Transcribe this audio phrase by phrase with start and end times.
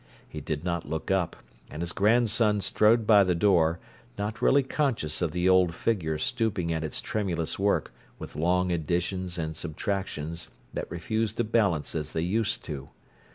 [0.27, 1.35] He did not look up,
[1.69, 3.77] and his grandson strode by the door,
[4.17, 9.37] not really conscious of the old figure stooping at its tremulous work with long additions
[9.37, 12.89] and subtractions that refused to balance as they used to.